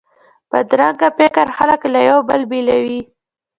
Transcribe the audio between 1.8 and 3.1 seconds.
له یو بل بیلوي